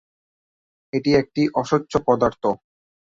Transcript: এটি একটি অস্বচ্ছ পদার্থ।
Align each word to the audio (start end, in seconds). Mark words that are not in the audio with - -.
এটি 0.93 1.11
একটি 1.15 1.41
অস্বচ্ছ 1.55 1.93
পদার্থ। 2.07 2.43